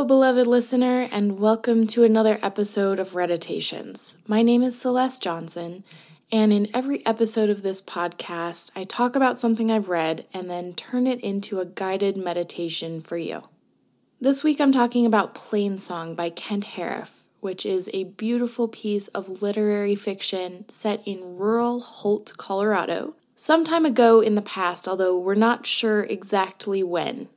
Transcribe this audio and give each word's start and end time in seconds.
Hello, 0.00 0.08
beloved 0.08 0.46
listener, 0.46 1.08
and 1.12 1.38
welcome 1.38 1.86
to 1.88 2.04
another 2.04 2.38
episode 2.40 2.98
of 2.98 3.14
Reditations. 3.14 4.16
My 4.26 4.40
name 4.40 4.62
is 4.62 4.80
Celeste 4.80 5.22
Johnson, 5.22 5.84
and 6.32 6.54
in 6.54 6.68
every 6.72 7.04
episode 7.04 7.50
of 7.50 7.60
this 7.60 7.82
podcast, 7.82 8.72
I 8.74 8.84
talk 8.84 9.14
about 9.14 9.38
something 9.38 9.70
I've 9.70 9.90
read 9.90 10.24
and 10.32 10.48
then 10.48 10.72
turn 10.72 11.06
it 11.06 11.20
into 11.20 11.60
a 11.60 11.66
guided 11.66 12.16
meditation 12.16 13.02
for 13.02 13.18
you. 13.18 13.42
This 14.18 14.42
week, 14.42 14.58
I'm 14.58 14.72
talking 14.72 15.04
about 15.04 15.34
Plain 15.34 15.76
Song 15.76 16.14
by 16.14 16.30
Kent 16.30 16.64
Haruf, 16.76 17.24
which 17.40 17.66
is 17.66 17.90
a 17.92 18.04
beautiful 18.04 18.68
piece 18.68 19.08
of 19.08 19.42
literary 19.42 19.96
fiction 19.96 20.66
set 20.70 21.06
in 21.06 21.36
rural 21.36 21.78
Holt, 21.80 22.32
Colorado, 22.38 23.16
some 23.36 23.66
time 23.66 23.84
ago 23.84 24.22
in 24.22 24.34
the 24.34 24.40
past, 24.40 24.88
although 24.88 25.18
we're 25.18 25.34
not 25.34 25.66
sure 25.66 26.04
exactly 26.04 26.82
when. 26.82 27.28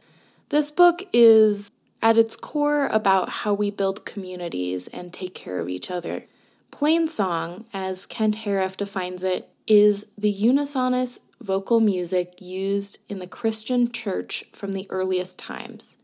This 0.47 0.71
book 0.71 1.03
is 1.11 1.69
at 2.03 2.17
its 2.17 2.35
core 2.35 2.87
about 2.87 3.29
how 3.29 3.53
we 3.53 3.71
build 3.71 4.05
communities 4.05 4.89
and 4.89 5.11
take 5.11 5.33
care 5.33 5.59
of 5.59 5.69
each 5.69 5.89
other. 5.89 6.25
Plainsong, 6.69 7.63
as 7.73 8.05
Kent 8.05 8.35
Haruf 8.43 8.75
defines 8.75 9.23
it, 9.23 9.49
is 9.67 10.07
the 10.17 10.29
unisonous 10.29 11.21
vocal 11.39 11.79
music 11.79 12.33
used 12.41 12.97
in 13.07 13.19
the 13.19 13.27
Christian 13.27 13.89
church 13.89 14.43
from 14.51 14.73
the 14.73 14.85
earliest 14.89 15.39
times. 15.39 15.97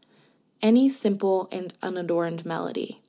Any 0.62 0.90
simple 0.90 1.50
and 1.52 1.74
unadorned 1.84 2.46
melody. 2.46 3.02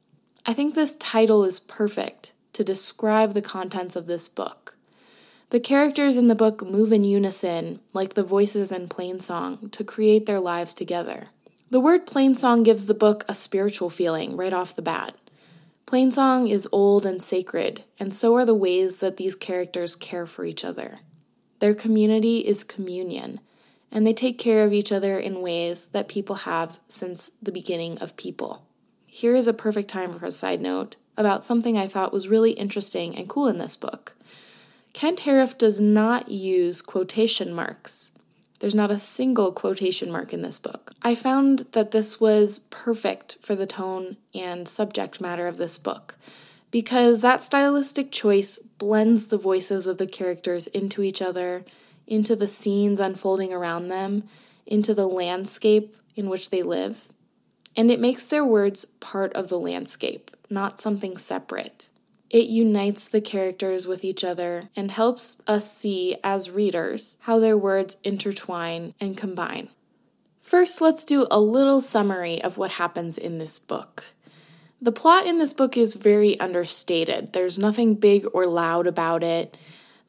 I 0.45 0.52
think 0.52 0.75
this 0.75 0.97
title 0.97 1.45
is 1.45 1.61
perfect 1.61 2.33
to 2.55 2.65
describe 2.65 3.35
the 3.35 3.43
contents 3.43 3.95
of 3.95 4.07
this 4.07 4.27
book. 4.27 4.77
The 5.51 5.61
characters 5.61 6.16
in 6.16 6.29
the 6.29 6.35
book 6.35 6.65
move 6.65 6.93
in 6.93 7.04
unison, 7.04 7.80
like 7.93 8.15
the 8.15 8.25
voices 8.25 8.73
in 8.73 8.88
Plainsong, 8.88 9.71
to 9.73 9.85
create 9.85 10.27
their 10.27 10.41
lives 10.41 10.75
together. 10.75 11.29
The 11.71 11.79
word 11.79 12.04
plainsong 12.04 12.65
gives 12.65 12.87
the 12.87 12.95
book 12.95 13.24
a 13.29 13.35
spiritual 13.35 13.90
feeling 13.90 14.37
right 14.37 14.52
off 14.52 14.74
the 14.74 14.82
bat. 14.82 15.15
Plainsong 15.87 16.51
is 16.51 16.68
old 16.73 17.07
and 17.07 17.23
sacred, 17.23 17.85
and 18.01 18.13
so 18.13 18.35
are 18.35 18.45
the 18.45 18.57
ways 18.57 18.96
that 18.96 19.18
these 19.18 19.37
characters 19.37 19.95
care 19.95 20.26
for 20.26 20.45
each 20.45 20.65
other. 20.65 20.98
Their 21.60 21.74
community 21.74 22.38
is 22.38 22.65
communion, 22.65 23.38
and 23.93 24.04
they 24.04 24.13
take 24.13 24.37
care 24.37 24.65
of 24.65 24.73
each 24.73 24.91
other 24.91 25.16
in 25.16 25.43
ways 25.43 25.88
that 25.88 26.09
people 26.09 26.37
have 26.37 26.80
since 26.88 27.30
the 27.41 27.52
beginning 27.52 27.98
of 27.98 28.16
people. 28.16 28.66
Here 29.07 29.37
is 29.37 29.46
a 29.46 29.52
perfect 29.52 29.88
time 29.88 30.13
for 30.13 30.26
a 30.26 30.32
side 30.32 30.60
note 30.60 30.96
about 31.16 31.45
something 31.45 31.79
I 31.79 31.87
thought 31.87 32.13
was 32.13 32.26
really 32.26 32.52
interesting 32.52 33.16
and 33.16 33.29
cool 33.29 33.46
in 33.46 33.59
this 33.59 33.76
book. 33.76 34.16
Kent 34.93 35.21
Haruf 35.21 35.57
does 35.57 35.80
not 35.80 36.30
use 36.30 36.82
quotation 36.82 37.54
marks. 37.54 38.10
There's 38.61 38.75
not 38.75 38.91
a 38.91 38.99
single 38.99 39.53
quotation 39.53 40.11
mark 40.13 40.33
in 40.33 40.43
this 40.43 40.59
book. 40.59 40.93
I 41.03 41.15
found 41.15 41.61
that 41.73 41.91
this 41.91 42.21
was 42.21 42.61
perfect 42.71 43.39
for 43.41 43.55
the 43.55 43.66
tone 43.66 44.19
and 44.35 44.69
subject 44.69 45.21
matter 45.21 45.47
of 45.47 45.57
this 45.57 45.79
book 45.79 46.16
because 46.71 47.23
that 47.23 47.43
stylistic 47.43 48.13
choice 48.13 48.59
blends 48.59 49.27
the 49.27 49.38
voices 49.38 49.87
of 49.87 49.99
the 49.99 50.07
characters 50.07 50.66
into 50.69 51.03
each 51.03 51.21
other, 51.21 51.65
into 52.07 52.37
the 52.37 52.49
scenes 52.49 53.01
unfolding 53.01 53.53
around 53.53 53.88
them, 53.88 54.25
into 54.66 54.95
the 54.95 55.09
landscape 55.09 55.97
in 56.15 56.29
which 56.29 56.51
they 56.51 56.63
live, 56.63 57.09
and 57.77 57.91
it 57.91 57.99
makes 57.99 58.27
their 58.27 58.45
words 58.45 58.85
part 58.85 59.33
of 59.33 59.49
the 59.49 59.59
landscape, 59.59 60.31
not 60.49 60.79
something 60.79 61.16
separate. 61.16 61.88
It 62.30 62.46
unites 62.46 63.09
the 63.09 63.20
characters 63.20 63.88
with 63.88 64.04
each 64.04 64.22
other 64.22 64.69
and 64.76 64.92
helps 64.92 65.41
us 65.48 65.70
see, 65.72 66.16
as 66.22 66.48
readers, 66.48 67.19
how 67.22 67.41
their 67.41 67.59
words 67.59 67.97
intertwine 68.04 68.94
and 69.00 69.16
combine. 69.16 69.69
First, 70.40 70.80
let's 70.80 71.04
do 71.04 71.26
a 71.28 71.40
little 71.40 71.80
summary 71.80 72.40
of 72.40 72.56
what 72.56 72.72
happens 72.72 73.19
in 73.19 73.38
this 73.38 73.58
book. 73.58 74.14
The 74.80 74.92
plot 74.92 75.26
in 75.26 75.38
this 75.38 75.52
book 75.52 75.76
is 75.76 75.96
very 75.96 76.38
understated, 76.38 77.32
there's 77.32 77.58
nothing 77.58 77.96
big 77.96 78.26
or 78.32 78.46
loud 78.46 78.86
about 78.86 79.24
it. 79.24 79.58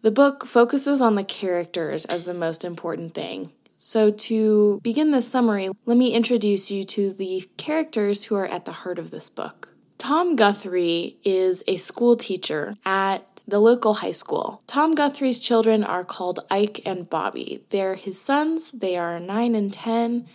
The 0.01 0.11
book 0.11 0.45
focuses 0.45 1.01
on 1.01 1.15
the 1.15 1.23
characters 1.23 2.05
as 2.05 2.25
the 2.25 2.33
most 2.33 2.63
important 2.63 3.13
thing. 3.13 3.51
So, 3.77 4.11
to 4.11 4.79
begin 4.83 5.09
this 5.09 5.27
summary, 5.27 5.69
let 5.85 5.97
me 5.97 6.13
introduce 6.13 6.69
you 6.69 6.83
to 6.83 7.11
the 7.11 7.49
characters 7.57 8.25
who 8.25 8.35
are 8.35 8.45
at 8.45 8.65
the 8.65 8.71
heart 8.71 8.99
of 8.99 9.09
this 9.09 9.27
book. 9.27 9.70
Tom 10.01 10.35
Guthrie 10.35 11.17
is 11.23 11.63
a 11.67 11.75
school 11.77 12.15
teacher 12.15 12.75
at 12.83 13.43
the 13.47 13.59
local 13.59 13.93
high 13.93 14.13
school. 14.13 14.59
Tom 14.65 14.95
Guthrie's 14.95 15.39
children 15.39 15.83
are 15.83 16.03
called 16.03 16.39
Ike 16.49 16.81
and 16.87 17.07
Bobby. 17.07 17.63
They're 17.69 17.93
his 17.93 18.19
sons, 18.19 18.71
they 18.71 18.97
are 18.97 19.19
9 19.19 19.53
and 19.53 19.71
10, 19.71 20.25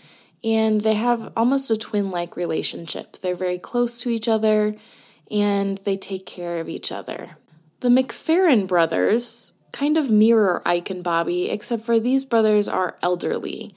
and 0.45 0.83
they 0.83 0.95
have 0.95 1.33
almost 1.37 1.69
a 1.73 1.77
twin 1.77 2.13
like 2.13 2.37
relationship. 2.37 3.17
They're 3.17 3.35
very 3.35 3.59
close 3.59 4.01
to 4.03 4.09
each 4.09 4.29
other 4.29 4.77
and 5.33 5.79
they 5.79 5.97
take 5.97 6.27
care 6.27 6.61
of 6.61 6.69
each 6.69 6.93
other. 6.93 7.37
The 7.81 7.89
McPheron 7.89 8.69
brothers 8.69 9.53
kind 9.73 9.97
of 9.97 10.13
mirror 10.13 10.63
Ike 10.65 10.91
and 10.91 11.03
Bobby, 11.03 11.51
except 11.51 11.83
for 11.83 11.99
these 11.99 12.25
brothers 12.25 12.69
are 12.69 12.99
elderly. 13.03 13.75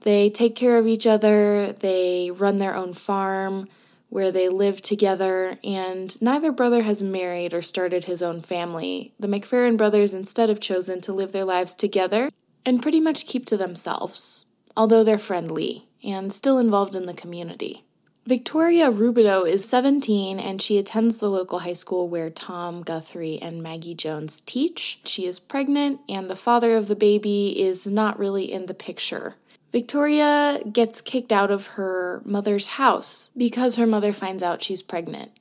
They 0.00 0.30
take 0.30 0.56
care 0.56 0.78
of 0.78 0.86
each 0.86 1.06
other, 1.06 1.74
they 1.74 2.30
run 2.30 2.56
their 2.56 2.74
own 2.74 2.94
farm 2.94 3.68
where 4.08 4.30
they 4.30 4.48
live 4.48 4.80
together, 4.80 5.58
and 5.64 6.20
neither 6.22 6.52
brother 6.52 6.82
has 6.82 7.02
married 7.02 7.52
or 7.52 7.62
started 7.62 8.04
his 8.04 8.22
own 8.22 8.40
family. 8.40 9.12
The 9.18 9.28
McPheron 9.28 9.76
brothers 9.76 10.14
instead 10.14 10.48
have 10.48 10.60
chosen 10.60 11.00
to 11.02 11.12
live 11.12 11.32
their 11.32 11.44
lives 11.44 11.74
together 11.74 12.30
and 12.64 12.82
pretty 12.82 13.00
much 13.00 13.26
keep 13.26 13.46
to 13.46 13.56
themselves, 13.56 14.50
although 14.76 15.04
they're 15.04 15.18
friendly 15.18 15.88
and 16.04 16.32
still 16.32 16.58
involved 16.58 16.94
in 16.94 17.06
the 17.06 17.14
community. 17.14 17.82
Victoria 18.26 18.90
Roubideaux 18.90 19.48
is 19.48 19.68
17 19.68 20.40
and 20.40 20.60
she 20.60 20.78
attends 20.78 21.18
the 21.18 21.30
local 21.30 21.60
high 21.60 21.72
school 21.72 22.08
where 22.08 22.28
Tom 22.28 22.82
Guthrie 22.82 23.38
and 23.40 23.62
Maggie 23.62 23.94
Jones 23.94 24.40
teach. 24.40 24.98
She 25.04 25.26
is 25.26 25.38
pregnant, 25.38 26.00
and 26.08 26.28
the 26.28 26.34
father 26.34 26.76
of 26.76 26.88
the 26.88 26.96
baby 26.96 27.60
is 27.60 27.86
not 27.86 28.18
really 28.18 28.52
in 28.52 28.66
the 28.66 28.74
picture. 28.74 29.36
Victoria 29.72 30.60
gets 30.72 31.00
kicked 31.00 31.32
out 31.32 31.50
of 31.50 31.66
her 31.68 32.22
mother's 32.24 32.66
house 32.68 33.30
because 33.36 33.76
her 33.76 33.86
mother 33.86 34.12
finds 34.12 34.42
out 34.42 34.62
she's 34.62 34.82
pregnant. 34.82 35.32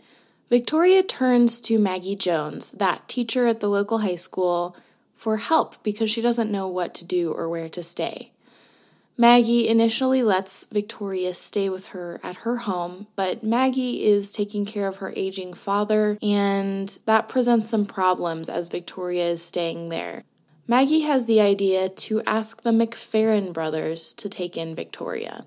Victoria 0.50 1.02
turns 1.02 1.60
to 1.62 1.80
Maggie 1.80 2.16
Jones, 2.16 2.74
that 2.74 3.08
teacher 3.08 3.48
at 3.48 3.60
the 3.60 3.70
local 3.70 4.00
high 4.00 4.16
school, 4.16 4.76
for 5.16 5.38
help 5.38 5.82
because 5.84 6.12
she 6.12 6.22
doesn't 6.22 6.52
know 6.52 6.68
what 6.68 6.94
to 6.96 7.06
do 7.06 7.32
or 7.32 7.50
where 7.50 7.70
to 7.70 7.82
stay. 7.82 8.32
Maggie 9.18 9.68
initially 9.70 10.22
lets 10.22 10.66
Victoria 10.66 11.34
stay 11.34 11.70
with 11.70 11.88
her 11.88 12.20
at 12.22 12.38
her 12.38 12.58
home, 12.58 13.08
but 13.16 13.44
Maggie 13.44 14.04
is 14.04 14.34
taking 14.34 14.66
care 14.66 14.90
of 14.90 14.98
her 14.98 15.14
aging 15.16 15.54
father, 15.54 16.18
and 16.22 17.00
that 17.06 17.30
presents 17.30 17.70
some 17.70 17.86
problems 17.86 18.50
as 18.50 18.68
Victoria 18.68 19.30
is 19.30 19.42
staying 19.42 19.88
there. 19.88 20.26
Maggie 20.68 21.02
has 21.02 21.28
the 21.28 21.40
idea 21.40 21.90
to 21.90 22.24
ask 22.24 22.64
the 22.64 22.72
McPheron 22.72 23.54
brothers 23.54 24.14
to 24.16 24.28
take 24.28 24.58
in 24.58 24.74
Victoria. 24.74 25.46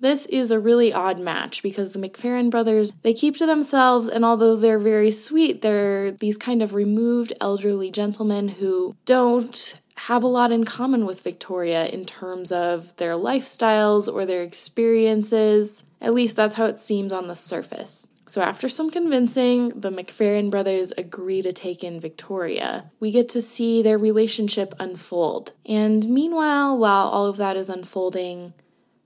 This 0.00 0.26
is 0.26 0.50
a 0.50 0.58
really 0.58 0.92
odd 0.92 1.20
match 1.20 1.62
because 1.62 1.92
the 1.92 2.00
McPheron 2.00 2.50
brothers, 2.50 2.92
they 3.02 3.14
keep 3.14 3.36
to 3.36 3.46
themselves 3.46 4.08
and 4.08 4.24
although 4.24 4.56
they're 4.56 4.80
very 4.80 5.12
sweet, 5.12 5.62
they're 5.62 6.10
these 6.10 6.36
kind 6.36 6.60
of 6.60 6.74
removed 6.74 7.32
elderly 7.40 7.92
gentlemen 7.92 8.48
who 8.48 8.96
don't 9.04 9.78
have 9.94 10.24
a 10.24 10.26
lot 10.26 10.50
in 10.50 10.64
common 10.64 11.06
with 11.06 11.22
Victoria 11.22 11.86
in 11.86 12.04
terms 12.04 12.50
of 12.50 12.96
their 12.96 13.12
lifestyles 13.12 14.12
or 14.12 14.26
their 14.26 14.42
experiences. 14.42 15.84
At 16.00 16.14
least 16.14 16.34
that's 16.34 16.54
how 16.54 16.64
it 16.64 16.78
seems 16.78 17.12
on 17.12 17.28
the 17.28 17.36
surface. 17.36 18.08
So, 18.26 18.40
after 18.40 18.68
some 18.68 18.90
convincing, 18.90 19.70
the 19.70 19.90
McPheron 19.90 20.50
brothers 20.50 20.92
agree 20.96 21.42
to 21.42 21.52
take 21.52 21.82
in 21.82 22.00
Victoria. 22.00 22.90
We 23.00 23.10
get 23.10 23.28
to 23.30 23.42
see 23.42 23.82
their 23.82 23.98
relationship 23.98 24.74
unfold. 24.78 25.52
And 25.66 26.08
meanwhile, 26.08 26.78
while 26.78 27.08
all 27.08 27.26
of 27.26 27.36
that 27.38 27.56
is 27.56 27.68
unfolding, 27.68 28.54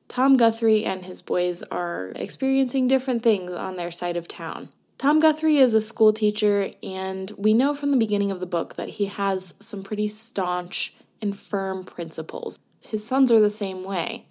Tom 0.08 0.36
Guthrie 0.36 0.84
and 0.84 1.04
his 1.04 1.22
boys 1.22 1.62
are 1.64 2.12
experiencing 2.14 2.88
different 2.88 3.22
things 3.22 3.50
on 3.50 3.76
their 3.76 3.90
side 3.90 4.16
of 4.16 4.28
town. 4.28 4.68
Tom 4.98 5.20
Guthrie 5.20 5.58
is 5.58 5.74
a 5.74 5.80
school 5.80 6.12
teacher, 6.12 6.70
and 6.82 7.32
we 7.36 7.52
know 7.52 7.74
from 7.74 7.90
the 7.90 7.96
beginning 7.96 8.30
of 8.30 8.40
the 8.40 8.46
book 8.46 8.76
that 8.76 8.90
he 8.90 9.06
has 9.06 9.54
some 9.58 9.82
pretty 9.82 10.08
staunch 10.08 10.94
and 11.20 11.36
firm 11.36 11.84
principles. 11.84 12.58
His 12.82 13.06
sons 13.06 13.32
are 13.32 13.40
the 13.40 13.50
same 13.50 13.82
way. 13.82 14.26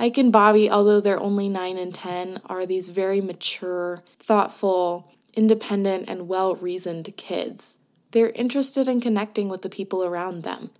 Ike 0.00 0.16
and 0.16 0.32
Bobby, 0.32 0.70
although 0.70 0.98
they're 0.98 1.20
only 1.20 1.50
9 1.50 1.76
and 1.76 1.94
10, 1.94 2.40
are 2.46 2.64
these 2.64 2.88
very 2.88 3.20
mature, 3.20 4.02
thoughtful, 4.18 5.12
independent, 5.34 6.08
and 6.08 6.26
well 6.26 6.54
reasoned 6.54 7.14
kids. 7.18 7.80
They're 8.12 8.30
interested 8.30 8.88
in 8.88 9.02
connecting 9.02 9.50
with 9.50 9.60
the 9.60 9.68
people 9.68 10.02
around 10.02 10.42
them. 10.42 10.70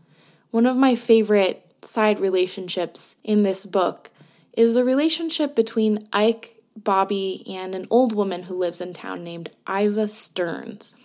One 0.51 0.65
of 0.65 0.79
my 0.79 0.95
favorite 0.95 1.71
side 1.83 2.19
relationships 2.19 3.17
in 3.23 3.43
this 3.43 3.67
book 3.67 4.11
is 4.55 4.75
the 4.75 4.85
relationship 4.85 5.55
between 5.55 6.09
Ike, 6.15 6.57
Bobby, 6.75 7.45
and 7.47 7.75
an 7.75 7.87
old 7.91 8.15
woman 8.15 8.45
who 8.45 8.55
lives 8.55 8.81
in 8.81 8.95
town 8.95 9.23
named 9.23 9.51
Iva 9.69 10.09
Stearns. 10.09 10.97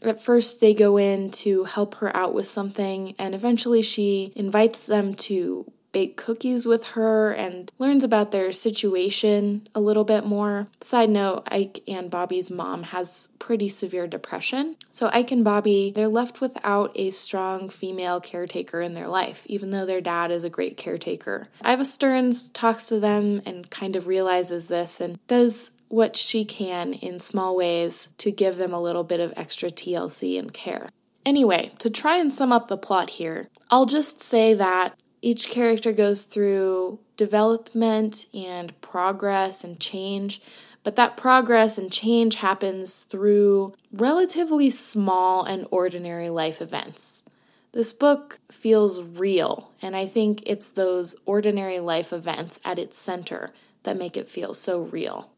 At 0.00 0.22
first, 0.22 0.62
they 0.62 0.72
go 0.72 0.96
in 0.96 1.30
to 1.32 1.64
help 1.64 1.96
her 1.96 2.16
out 2.16 2.32
with 2.32 2.46
something, 2.46 3.14
and 3.18 3.34
eventually, 3.34 3.82
she 3.82 4.32
invites 4.34 4.86
them 4.86 5.12
to 5.14 5.70
bake 5.92 6.16
cookies 6.16 6.66
with 6.66 6.88
her 6.88 7.32
and 7.32 7.72
learns 7.78 8.04
about 8.04 8.30
their 8.30 8.52
situation 8.52 9.68
a 9.74 9.80
little 9.80 10.04
bit 10.04 10.24
more. 10.24 10.68
Side 10.80 11.10
note 11.10 11.42
Ike 11.50 11.80
and 11.88 12.10
Bobby's 12.10 12.50
mom 12.50 12.84
has 12.84 13.30
pretty 13.38 13.68
severe 13.68 14.06
depression. 14.06 14.76
So 14.90 15.10
Ike 15.12 15.32
and 15.32 15.44
Bobby, 15.44 15.92
they're 15.94 16.08
left 16.08 16.40
without 16.40 16.92
a 16.94 17.10
strong 17.10 17.68
female 17.68 18.20
caretaker 18.20 18.80
in 18.80 18.94
their 18.94 19.08
life, 19.08 19.46
even 19.46 19.70
though 19.70 19.86
their 19.86 20.00
dad 20.00 20.30
is 20.30 20.44
a 20.44 20.50
great 20.50 20.76
caretaker. 20.76 21.48
Iva 21.66 21.84
Stearns 21.84 22.48
talks 22.50 22.86
to 22.86 23.00
them 23.00 23.42
and 23.46 23.70
kind 23.70 23.96
of 23.96 24.06
realizes 24.06 24.68
this 24.68 25.00
and 25.00 25.18
does 25.26 25.72
what 25.88 26.16
she 26.16 26.44
can 26.44 26.92
in 26.92 27.18
small 27.18 27.56
ways 27.56 28.10
to 28.18 28.30
give 28.30 28.56
them 28.56 28.72
a 28.72 28.80
little 28.80 29.04
bit 29.04 29.20
of 29.20 29.32
extra 29.36 29.70
TLC 29.70 30.38
and 30.38 30.52
care. 30.52 30.90
Anyway, 31.24 31.70
to 31.78 31.90
try 31.90 32.16
and 32.16 32.32
sum 32.32 32.52
up 32.52 32.68
the 32.68 32.76
plot 32.76 33.10
here, 33.10 33.48
I'll 33.70 33.86
just 33.86 34.20
say 34.20 34.54
that 34.54 34.98
each 35.20 35.50
character 35.50 35.92
goes 35.92 36.24
through 36.24 36.98
development 37.16 38.26
and 38.32 38.78
progress 38.80 39.64
and 39.64 39.80
change, 39.80 40.40
but 40.84 40.96
that 40.96 41.16
progress 41.16 41.76
and 41.76 41.92
change 41.92 42.36
happens 42.36 43.02
through 43.02 43.74
relatively 43.92 44.70
small 44.70 45.44
and 45.44 45.66
ordinary 45.70 46.30
life 46.30 46.62
events. 46.62 47.24
This 47.72 47.92
book 47.92 48.38
feels 48.50 49.02
real, 49.02 49.70
and 49.82 49.94
I 49.94 50.06
think 50.06 50.42
it's 50.46 50.72
those 50.72 51.16
ordinary 51.26 51.80
life 51.80 52.12
events 52.12 52.60
at 52.64 52.78
its 52.78 52.96
center 52.96 53.52
that 53.82 53.98
make 53.98 54.16
it 54.16 54.28
feel 54.28 54.54
so 54.54 54.82
real. 54.82 55.30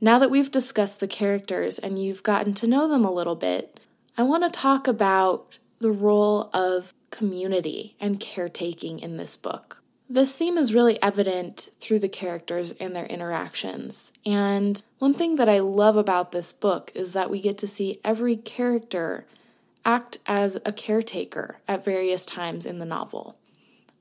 Now 0.00 0.18
that 0.18 0.30
we've 0.30 0.50
discussed 0.50 1.00
the 1.00 1.08
characters 1.08 1.78
and 1.78 1.98
you've 1.98 2.22
gotten 2.22 2.52
to 2.54 2.66
know 2.66 2.88
them 2.88 3.04
a 3.04 3.12
little 3.12 3.36
bit, 3.36 3.80
I 4.18 4.22
want 4.24 4.44
to 4.44 4.50
talk 4.50 4.86
about 4.86 5.58
the 5.78 5.90
role 5.90 6.50
of 6.52 6.92
community 7.10 7.94
and 8.00 8.20
caretaking 8.20 8.98
in 8.98 9.16
this 9.16 9.36
book. 9.36 9.82
This 10.08 10.36
theme 10.36 10.56
is 10.56 10.72
really 10.72 11.02
evident 11.02 11.70
through 11.80 11.98
the 11.98 12.08
characters 12.08 12.72
and 12.72 12.94
their 12.94 13.06
interactions. 13.06 14.12
And 14.24 14.80
one 15.00 15.14
thing 15.14 15.34
that 15.36 15.48
I 15.48 15.58
love 15.58 15.96
about 15.96 16.30
this 16.30 16.52
book 16.52 16.92
is 16.94 17.12
that 17.14 17.30
we 17.30 17.40
get 17.40 17.58
to 17.58 17.66
see 17.66 18.00
every 18.04 18.36
character 18.36 19.26
act 19.84 20.18
as 20.26 20.60
a 20.64 20.72
caretaker 20.72 21.58
at 21.66 21.84
various 21.84 22.24
times 22.24 22.66
in 22.66 22.78
the 22.78 22.86
novel. 22.86 23.36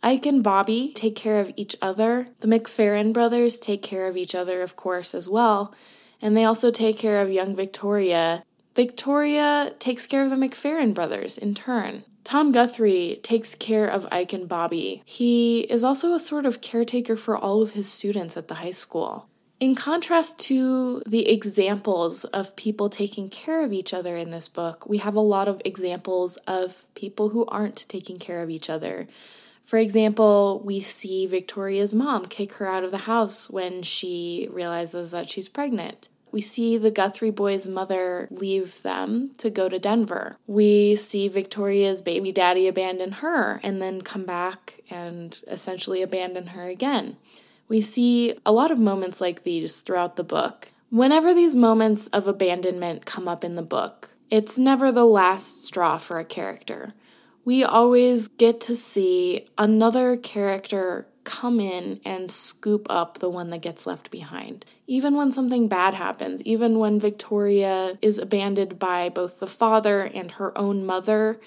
Ike 0.04 0.28
and 0.28 0.44
Bobby 0.44 0.92
take 0.94 1.16
care 1.16 1.40
of 1.40 1.52
each 1.56 1.76
other. 1.82 2.28
The 2.42 2.48
McPheron 2.48 3.12
brothers 3.12 3.60
take 3.60 3.82
care 3.82 4.08
of 4.08 4.16
each 4.16 4.36
other, 4.36 4.62
of 4.62 4.76
course, 4.76 5.16
as 5.16 5.28
well. 5.28 5.74
And 6.22 6.38
they 6.38 6.46
also 6.46 6.70
take 6.70 7.00
care 7.00 7.20
of 7.22 7.32
young 7.32 7.56
Victoria. 7.56 8.44
Victoria 8.76 9.74
takes 9.80 10.06
care 10.06 10.24
of 10.24 10.30
the 10.30 10.36
McPheron 10.36 10.94
brothers 10.94 11.40
in 11.40 11.56
turn. 11.56 12.04
Tom 12.26 12.52
Guthrie 12.52 13.20
takes 13.22 13.54
care 13.54 13.88
of 13.88 14.08
Ike 14.12 14.34
and 14.34 14.50
Bobby. 14.50 15.04
He 15.06 15.62
is 15.62 15.84
also 15.84 16.14
a 16.14 16.20
sort 16.20 16.48
of 16.48 16.60
caretaker 16.60 17.16
for 17.16 17.38
all 17.38 17.62
of 17.62 17.74
his 17.74 17.90
students 17.90 18.36
at 18.36 18.48
the 18.48 18.56
high 18.56 18.72
school. 18.72 19.30
In 19.60 19.76
contrast 19.76 20.40
to 20.40 21.04
the 21.06 21.30
examples 21.30 22.26
of 22.26 22.56
people 22.56 22.90
taking 22.90 23.30
care 23.30 23.64
of 23.64 23.72
each 23.72 23.94
other 23.94 24.18
in 24.18 24.32
this 24.32 24.50
book, 24.50 24.90
we 24.90 24.98
have 24.98 25.16
a 25.16 25.22
lot 25.22 25.48
of 25.48 25.62
examples 25.64 26.38
of 26.48 26.88
people 26.96 27.30
who 27.30 27.46
aren't 27.46 27.88
taking 27.88 28.18
care 28.18 28.42
of 28.42 28.50
each 28.50 28.72
other. 28.72 29.08
For 29.64 29.78
example, 29.78 30.62
we 30.66 30.80
see 30.80 31.28
Victoria's 31.28 31.94
mom 31.94 32.26
kick 32.26 32.54
her 32.54 32.68
out 32.68 32.84
of 32.84 32.92
the 32.92 32.98
house 33.00 33.50
when 33.52 33.84
she 33.84 34.50
realizes 34.52 35.12
that 35.12 35.30
she's 35.30 35.48
pregnant. 35.48 36.10
We 36.36 36.42
see 36.42 36.78
the 36.78 36.92
Guthrie 36.92 37.32
boys' 37.32 37.66
mother 37.66 38.28
leave 38.30 38.84
them 38.84 39.32
to 39.38 39.50
go 39.50 39.70
to 39.70 39.80
Denver. 39.80 40.36
We 40.48 40.98
see 40.98 41.30
Victoria's 41.30 42.02
baby 42.02 42.34
daddy 42.34 42.68
abandon 42.68 43.14
her 43.24 43.62
and 43.64 43.82
then 43.82 44.02
come 44.02 44.26
back 44.26 44.82
and 44.90 45.42
essentially 45.48 46.02
abandon 46.02 46.48
her 46.48 46.68
again. 46.68 47.16
We 47.70 47.80
see 47.80 48.38
a 48.46 48.52
lot 48.52 48.70
of 48.70 48.78
moments 48.78 49.22
like 49.22 49.44
these 49.44 49.80
throughout 49.80 50.18
the 50.18 50.26
book. 50.26 50.74
Whenever 50.90 51.34
these 51.34 51.56
moments 51.56 52.10
of 52.10 52.28
abandonment 52.28 53.06
come 53.06 53.30
up 53.30 53.46
in 53.46 53.56
the 53.56 53.64
book, 53.64 54.18
it's 54.30 54.60
never 54.60 54.92
the 54.92 55.06
last 55.06 55.64
straw 55.64 55.98
for 55.98 56.20
a 56.20 56.26
character. 56.26 56.94
We 57.46 57.64
always 57.64 58.28
get 58.28 58.60
to 58.62 58.76
see 58.76 59.48
another 59.58 60.18
character 60.18 61.08
come 61.26 61.60
in 61.60 62.00
and 62.06 62.32
scoop 62.32 62.88
up 62.90 63.18
the 63.18 63.30
one 63.30 63.50
that 63.50 63.62
gets 63.62 63.86
left 63.86 64.12
behind. 64.12 64.66
Even 64.88 65.16
when 65.16 65.32
something 65.32 65.68
bad 65.68 65.94
happens, 65.94 66.42
even 66.44 66.80
when 66.80 67.00
Victoria 67.00 67.98
is 68.02 68.18
abandoned 68.20 68.80
by 68.80 69.10
both 69.10 69.40
the 69.40 69.48
father 69.48 70.02
and 70.14 70.32
her 70.32 70.58
own 70.58 70.86
mother, 70.86 71.38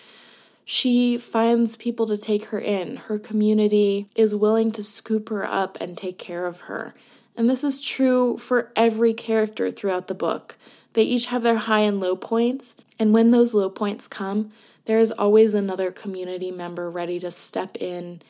she 0.65 1.17
finds 1.17 1.79
people 1.79 2.07
to 2.07 2.19
take 2.19 2.47
her 2.47 2.59
in. 2.59 2.97
Her 2.97 3.19
community 3.19 4.07
is 4.15 4.35
willing 4.35 4.71
to 4.73 4.83
scoop 4.83 5.31
her 5.31 5.47
up 5.47 5.79
and 5.81 5.97
take 5.97 6.19
care 6.19 6.45
of 6.45 6.63
her. 6.63 6.95
And 7.35 7.49
this 7.49 7.65
is 7.65 7.81
true 7.81 8.37
for 8.37 8.73
every 8.77 9.15
character 9.15 9.71
throughout 9.71 10.09
the 10.09 10.15
book. 10.15 10.59
They 10.93 11.05
each 11.05 11.27
have 11.27 11.43
their 11.43 11.57
high 11.57 11.81
and 11.81 12.01
low 12.01 12.17
points, 12.17 12.77
and 12.99 13.13
when 13.13 13.31
those 13.31 13.55
low 13.55 13.71
points 13.71 14.09
come, 14.09 14.51
there 14.87 14.99
is 14.99 15.13
always 15.13 15.55
another 15.55 15.93
community 15.93 16.51
member 16.51 16.91
ready 16.91 17.21
to 17.21 17.31
step 17.31 17.77
in 17.79 18.21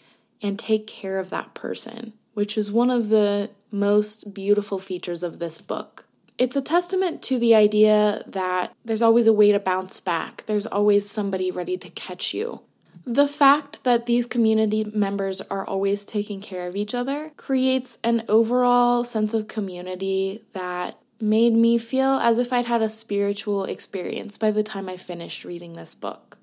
and 0.43 0.59
take 0.59 0.87
care 0.87 1.19
of 1.19 1.31
that 1.31 1.55
person, 1.55 2.13
which 2.35 2.57
is 2.57 2.73
one 2.73 2.91
of 2.91 3.09
the 3.09 3.51
most 3.71 4.33
beautiful 4.33 4.79
features 4.79 5.23
of 5.23 5.39
this 5.39 5.61
book. 5.61 6.07
It's 6.39 6.57
a 6.57 6.63
testament 6.63 7.21
to 7.23 7.39
the 7.39 7.55
idea 7.55 8.23
that 8.27 8.73
there's 8.85 9.03
always 9.03 9.27
a 9.27 9.33
way 9.33 9.51
to 9.51 9.59
bounce 9.59 10.01
back, 10.01 10.45
there's 10.47 10.67
always 10.67 11.09
somebody 11.11 11.51
ready 11.51 11.77
to 11.77 11.91
catch 11.91 12.33
you. 12.33 12.63
The 13.05 13.27
fact 13.27 13.85
that 13.85 14.05
these 14.05 14.27
community 14.27 14.85
members 14.85 15.41
are 15.41 15.67
always 15.67 16.05
taking 16.05 16.43
care 16.43 16.69
of 16.69 16.77
each 16.77 16.95
other 16.95 17.33
creates 17.37 17.97
an 18.05 18.23
overall 18.29 19.03
sense 19.03 19.33
of 19.33 19.49
community 19.49 20.45
that 20.53 20.99
made 21.21 21.55
me 21.55 21.79
feel 21.79 22.19
as 22.19 22.39
if 22.39 22.53
I'd 22.53 22.67
had 22.67 22.83
a 22.83 22.89
spiritual 22.89 23.65
experience 23.65 24.37
by 24.37 24.51
the 24.51 24.63
time 24.63 24.89
I 24.89 24.99
finished 24.99 25.45
reading 25.45 25.73
this 25.73 25.95
book. 25.95 26.39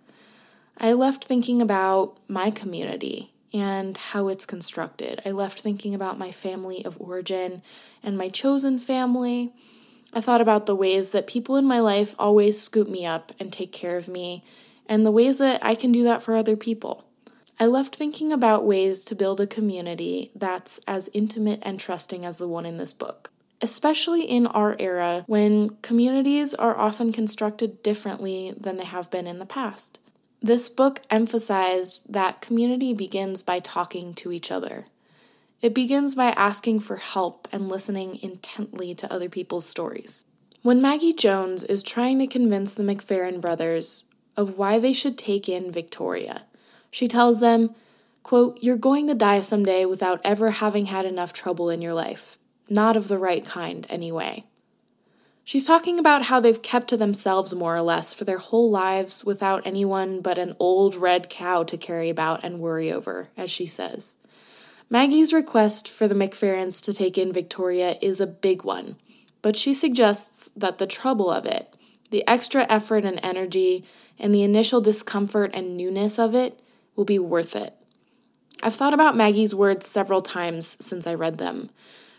I 0.77 0.93
left 0.93 1.23
thinking 1.23 1.61
about 1.61 2.17
my 2.27 2.49
community 2.49 3.31
and 3.55 3.95
how 3.95 4.27
it's 4.27 4.45
constructed. 4.45 5.21
I 5.25 5.31
left 5.31 5.61
thinking 5.61 5.95
about 5.95 6.19
my 6.19 6.29
family 6.29 6.83
of 6.83 6.99
origin 6.99 7.61
and 8.03 8.17
my 8.17 8.27
chosen 8.27 8.77
family. 8.77 9.53
I 10.13 10.19
thought 10.19 10.41
about 10.41 10.65
the 10.65 10.75
ways 10.75 11.11
that 11.11 11.25
people 11.25 11.55
in 11.55 11.63
my 11.63 11.79
life 11.79 12.15
always 12.19 12.61
scoop 12.61 12.89
me 12.89 13.05
up 13.05 13.31
and 13.39 13.53
take 13.53 13.71
care 13.71 13.95
of 13.95 14.09
me, 14.09 14.43
and 14.87 15.05
the 15.05 15.11
ways 15.11 15.37
that 15.37 15.63
I 15.63 15.73
can 15.73 15.93
do 15.93 16.03
that 16.03 16.21
for 16.21 16.35
other 16.35 16.57
people. 16.57 17.05
I 17.57 17.67
left 17.67 17.95
thinking 17.95 18.33
about 18.33 18.65
ways 18.65 19.05
to 19.05 19.15
build 19.15 19.39
a 19.39 19.47
community 19.47 20.31
that's 20.35 20.81
as 20.85 21.09
intimate 21.13 21.59
and 21.61 21.79
trusting 21.79 22.25
as 22.25 22.37
the 22.37 22.49
one 22.49 22.65
in 22.65 22.75
this 22.75 22.91
book. 22.91 23.31
Especially 23.61 24.23
in 24.23 24.47
our 24.47 24.75
era 24.79 25.23
when 25.27 25.77
communities 25.77 26.53
are 26.53 26.77
often 26.77 27.13
constructed 27.13 27.81
differently 27.81 28.53
than 28.59 28.75
they 28.75 28.83
have 28.83 29.09
been 29.09 29.27
in 29.27 29.39
the 29.39 29.45
past. 29.45 29.99
This 30.45 30.69
book 30.69 31.01
emphasized 31.09 32.13
that 32.13 32.39
community 32.39 32.93
begins 32.93 33.41
by 33.41 33.57
talking 33.57 34.13
to 34.13 34.31
each 34.31 34.51
other. 34.51 34.85
It 35.59 35.73
begins 35.73 36.13
by 36.13 36.33
asking 36.37 36.81
for 36.81 36.97
help 36.97 37.47
and 37.51 37.67
listening 37.67 38.19
intently 38.21 38.93
to 38.93 39.11
other 39.11 39.27
people's 39.27 39.65
stories. 39.65 40.23
When 40.61 40.83
Maggie 40.83 41.13
Jones 41.13 41.63
is 41.63 41.81
trying 41.81 42.19
to 42.19 42.27
convince 42.27 42.75
the 42.75 42.83
McPheron 42.83 43.41
brothers 43.41 44.05
of 44.37 44.55
why 44.55 44.77
they 44.77 44.93
should 44.93 45.17
take 45.17 45.49
in 45.49 45.71
Victoria, 45.71 46.45
she 46.91 47.07
tells 47.07 47.39
them, 47.39 47.73
quote, 48.21 48.59
You're 48.61 48.77
going 48.77 49.07
to 49.07 49.15
die 49.15 49.39
someday 49.39 49.83
without 49.85 50.21
ever 50.23 50.51
having 50.51 50.85
had 50.85 51.07
enough 51.07 51.33
trouble 51.33 51.71
in 51.71 51.81
your 51.81 51.95
life. 51.95 52.37
Not 52.69 52.95
of 52.95 53.07
the 53.07 53.17
right 53.17 53.43
kind, 53.43 53.87
anyway. 53.89 54.43
She's 55.47 55.67
talking 55.67 55.99
about 55.99 56.23
how 56.23 56.39
they've 56.39 56.61
kept 56.61 56.87
to 56.87 56.97
themselves 56.97 57.53
more 57.53 57.75
or 57.75 57.83
less 57.83 58.15
for 58.15 58.23
their 58.23 58.39
whole 58.39 58.71
lives 58.71 59.23
without 59.23 59.61
anyone 59.63 60.19
but 60.19 60.39
an 60.39 60.55
old 60.57 60.95
red 60.95 61.29
cow 61.29 61.61
to 61.61 61.77
carry 61.77 62.09
about 62.09 62.43
and 62.43 62.59
worry 62.59 62.91
over, 62.91 63.29
as 63.37 63.51
she 63.51 63.67
says. 63.67 64.17
Maggie's 64.89 65.33
request 65.33 65.87
for 65.87 66.07
the 66.07 66.15
McPherons 66.15 66.83
to 66.83 66.95
take 66.95 67.15
in 67.15 67.31
Victoria 67.31 67.95
is 68.01 68.19
a 68.19 68.25
big 68.25 68.63
one, 68.63 68.95
but 69.43 69.55
she 69.55 69.71
suggests 69.75 70.49
that 70.55 70.79
the 70.79 70.87
trouble 70.87 71.29
of 71.29 71.45
it, 71.45 71.71
the 72.09 72.27
extra 72.27 72.65
effort 72.67 73.05
and 73.05 73.19
energy, 73.21 73.85
and 74.17 74.33
the 74.33 74.43
initial 74.43 74.81
discomfort 74.81 75.51
and 75.53 75.77
newness 75.77 76.17
of 76.17 76.33
it 76.33 76.59
will 76.95 77.05
be 77.05 77.19
worth 77.19 77.55
it. 77.55 77.75
I've 78.63 78.73
thought 78.73 78.95
about 78.95 79.15
Maggie's 79.15 79.53
words 79.53 79.85
several 79.85 80.23
times 80.23 80.75
since 80.83 81.05
I 81.05 81.13
read 81.13 81.37
them. 81.37 81.69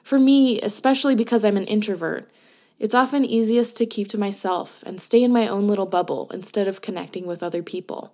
For 0.04 0.16
me, 0.16 0.60
especially 0.60 1.16
because 1.16 1.44
I'm 1.44 1.56
an 1.56 1.64
introvert, 1.64 2.30
it's 2.78 2.94
often 2.94 3.24
easiest 3.24 3.76
to 3.78 3.86
keep 3.86 4.08
to 4.08 4.18
myself 4.18 4.82
and 4.84 5.00
stay 5.00 5.22
in 5.22 5.32
my 5.32 5.48
own 5.48 5.66
little 5.66 5.86
bubble 5.86 6.30
instead 6.32 6.68
of 6.68 6.82
connecting 6.82 7.26
with 7.26 7.42
other 7.42 7.62
people. 7.62 8.12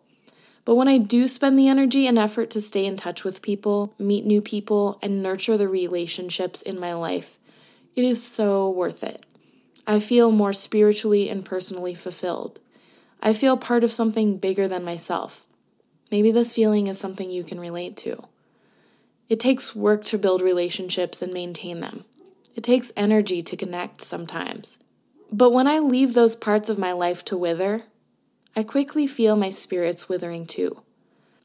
But 0.64 0.76
when 0.76 0.86
I 0.86 0.98
do 0.98 1.26
spend 1.26 1.58
the 1.58 1.68
energy 1.68 2.06
and 2.06 2.16
effort 2.16 2.50
to 2.50 2.60
stay 2.60 2.86
in 2.86 2.96
touch 2.96 3.24
with 3.24 3.42
people, 3.42 3.94
meet 3.98 4.24
new 4.24 4.40
people, 4.40 4.98
and 5.02 5.22
nurture 5.22 5.56
the 5.56 5.68
relationships 5.68 6.62
in 6.62 6.78
my 6.78 6.94
life, 6.94 7.38
it 7.96 8.04
is 8.04 8.22
so 8.22 8.70
worth 8.70 9.02
it. 9.02 9.26
I 9.86 9.98
feel 9.98 10.30
more 10.30 10.52
spiritually 10.52 11.28
and 11.28 11.44
personally 11.44 11.94
fulfilled. 11.94 12.60
I 13.20 13.32
feel 13.32 13.56
part 13.56 13.82
of 13.82 13.92
something 13.92 14.38
bigger 14.38 14.68
than 14.68 14.84
myself. 14.84 15.46
Maybe 16.12 16.30
this 16.30 16.54
feeling 16.54 16.86
is 16.86 17.00
something 17.00 17.28
you 17.28 17.42
can 17.42 17.58
relate 17.58 17.96
to. 17.98 18.28
It 19.28 19.40
takes 19.40 19.74
work 19.74 20.04
to 20.04 20.18
build 20.18 20.42
relationships 20.42 21.22
and 21.22 21.32
maintain 21.32 21.80
them. 21.80 22.04
It 22.54 22.62
takes 22.62 22.92
energy 22.96 23.42
to 23.42 23.56
connect 23.56 24.00
sometimes. 24.00 24.82
But 25.30 25.52
when 25.52 25.66
I 25.66 25.78
leave 25.78 26.14
those 26.14 26.36
parts 26.36 26.68
of 26.68 26.78
my 26.78 26.92
life 26.92 27.24
to 27.26 27.36
wither, 27.36 27.82
I 28.54 28.62
quickly 28.62 29.06
feel 29.06 29.34
my 29.34 29.48
spirits 29.48 30.08
withering 30.08 30.46
too. 30.46 30.82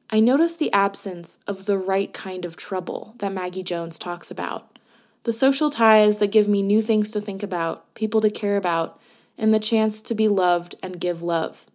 I 0.09 0.19
notice 0.19 0.55
the 0.55 0.71
absence 0.73 1.39
of 1.47 1.65
the 1.65 1.77
right 1.77 2.13
kind 2.13 2.45
of 2.45 2.57
trouble 2.57 3.15
that 3.19 3.31
Maggie 3.31 3.63
Jones 3.63 3.97
talks 3.99 4.31
about. 4.31 4.77
The 5.23 5.33
social 5.33 5.69
ties 5.69 6.19
that 6.19 6.31
give 6.31 6.47
me 6.47 6.61
new 6.61 6.81
things 6.81 7.11
to 7.11 7.21
think 7.21 7.43
about, 7.43 7.93
people 7.93 8.21
to 8.21 8.29
care 8.29 8.57
about, 8.57 8.99
and 9.37 9.53
the 9.53 9.59
chance 9.59 10.01
to 10.01 10.15
be 10.15 10.27
loved 10.27 10.75
and 10.81 10.99
give 10.99 11.23
love. 11.23 11.65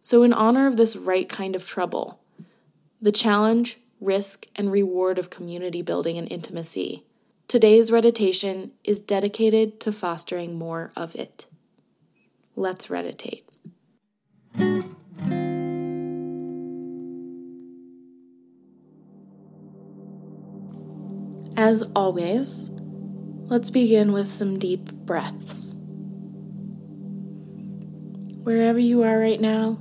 So, 0.00 0.22
in 0.22 0.32
honor 0.32 0.66
of 0.66 0.76
this 0.76 0.96
right 0.96 1.28
kind 1.28 1.56
of 1.56 1.64
trouble, 1.64 2.20
the 3.00 3.12
challenge, 3.12 3.78
risk, 4.00 4.46
and 4.56 4.70
reward 4.70 5.18
of 5.18 5.30
community 5.30 5.82
building 5.82 6.18
and 6.18 6.30
intimacy, 6.30 7.04
today's 7.48 7.90
meditation 7.90 8.72
is 8.82 9.00
dedicated 9.00 9.80
to 9.80 9.92
fostering 9.92 10.58
more 10.58 10.92
of 10.96 11.14
it. 11.14 11.46
Let's 12.56 12.88
meditate. 12.88 13.48
As 21.56 21.84
always, 21.94 22.70
let's 23.46 23.70
begin 23.70 24.12
with 24.12 24.30
some 24.30 24.58
deep 24.58 24.92
breaths. 24.92 25.76
Wherever 28.42 28.78
you 28.78 29.02
are 29.02 29.18
right 29.18 29.40
now, 29.40 29.78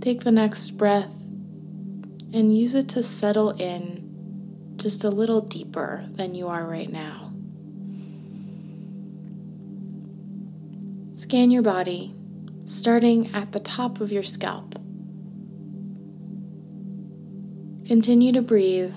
take 0.00 0.24
the 0.24 0.32
next 0.32 0.70
breath 0.72 1.14
and 2.32 2.56
use 2.56 2.74
it 2.74 2.88
to 2.90 3.02
settle 3.02 3.50
in 3.50 4.05
just 4.86 5.02
a 5.02 5.10
little 5.10 5.40
deeper 5.40 6.04
than 6.12 6.32
you 6.32 6.46
are 6.46 6.64
right 6.64 6.92
now. 6.92 7.32
Scan 11.16 11.50
your 11.50 11.64
body, 11.64 12.14
starting 12.66 13.34
at 13.34 13.50
the 13.50 13.58
top 13.58 14.00
of 14.00 14.12
your 14.12 14.22
scalp. 14.22 14.76
Continue 17.88 18.32
to 18.32 18.42
breathe, 18.42 18.94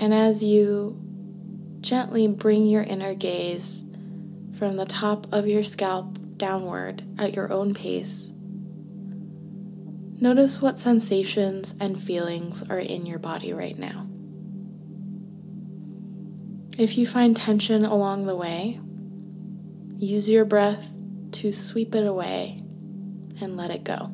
and 0.00 0.14
as 0.14 0.42
you 0.42 0.98
gently 1.82 2.26
bring 2.26 2.64
your 2.66 2.84
inner 2.84 3.12
gaze 3.12 3.84
from 4.58 4.76
the 4.76 4.86
top 4.86 5.30
of 5.34 5.46
your 5.46 5.62
scalp 5.62 6.16
downward 6.38 7.02
at 7.18 7.36
your 7.36 7.52
own 7.52 7.74
pace, 7.74 8.32
notice 10.18 10.62
what 10.62 10.78
sensations 10.78 11.74
and 11.78 12.00
feelings 12.00 12.62
are 12.70 12.78
in 12.78 13.04
your 13.04 13.18
body 13.18 13.52
right 13.52 13.78
now. 13.78 14.08
If 16.76 16.98
you 16.98 17.06
find 17.06 17.36
tension 17.36 17.84
along 17.84 18.26
the 18.26 18.34
way, 18.34 18.80
use 19.96 20.28
your 20.28 20.44
breath 20.44 20.92
to 21.32 21.52
sweep 21.52 21.94
it 21.94 22.04
away 22.04 22.62
and 23.40 23.56
let 23.56 23.70
it 23.70 23.84
go. 23.84 24.10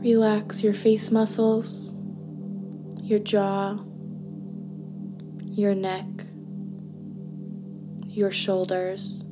Relax 0.00 0.62
your 0.62 0.74
face 0.74 1.10
muscles, 1.10 1.92
your 3.02 3.18
jaw, 3.18 3.84
your 5.50 5.74
neck, 5.74 6.06
your 8.04 8.30
shoulders, 8.30 9.24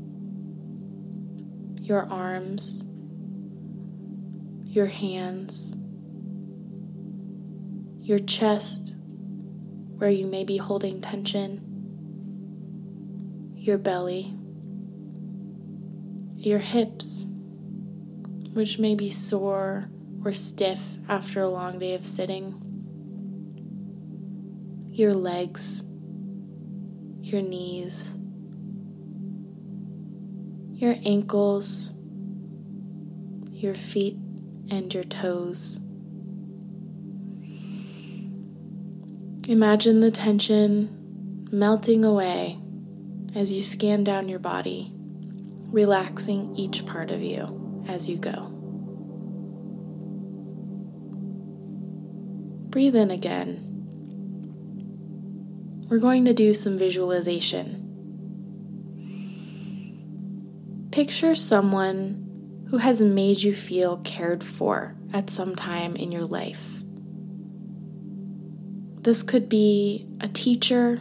your 1.80 2.10
arms, 2.10 2.82
your 4.68 4.86
hands, 4.86 5.76
your 8.00 8.18
chest, 8.18 8.96
where 10.04 10.12
you 10.12 10.26
may 10.26 10.44
be 10.44 10.58
holding 10.58 11.00
tension, 11.00 11.62
your 13.56 13.78
belly, 13.78 14.34
your 16.36 16.58
hips, 16.58 17.24
which 18.52 18.78
may 18.78 18.94
be 18.94 19.10
sore 19.10 19.88
or 20.22 20.30
stiff 20.30 20.98
after 21.08 21.40
a 21.40 21.48
long 21.48 21.78
day 21.78 21.94
of 21.94 22.04
sitting, 22.04 22.52
your 24.90 25.14
legs, 25.14 25.86
your 27.22 27.40
knees. 27.40 28.14
Your 30.74 30.96
ankles, 31.06 31.94
your 33.52 33.74
feet, 33.74 34.16
and 34.70 34.92
your 34.92 35.04
toes. 35.04 35.80
Imagine 39.46 40.00
the 40.00 40.10
tension 40.10 41.46
melting 41.52 42.02
away 42.02 42.58
as 43.34 43.52
you 43.52 43.62
scan 43.62 44.02
down 44.02 44.26
your 44.26 44.38
body, 44.38 44.90
relaxing 45.70 46.56
each 46.56 46.86
part 46.86 47.10
of 47.10 47.20
you 47.20 47.84
as 47.86 48.08
you 48.08 48.16
go. 48.16 48.46
Breathe 52.70 52.96
in 52.96 53.10
again. 53.10 53.60
We're 55.90 55.98
going 55.98 56.24
to 56.24 56.32
do 56.32 56.54
some 56.54 56.78
visualization. 56.78 57.82
Picture 60.90 61.34
someone 61.34 62.64
who 62.70 62.78
has 62.78 63.02
made 63.02 63.42
you 63.42 63.52
feel 63.54 63.98
cared 63.98 64.42
for 64.42 64.96
at 65.12 65.28
some 65.28 65.54
time 65.54 65.96
in 65.96 66.10
your 66.10 66.24
life. 66.24 66.73
This 69.04 69.22
could 69.22 69.50
be 69.50 70.06
a 70.22 70.28
teacher, 70.28 70.98